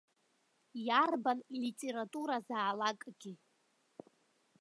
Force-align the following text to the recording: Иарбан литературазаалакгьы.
Иарбан 0.87 1.39
литературазаалакгьы. 1.63 3.31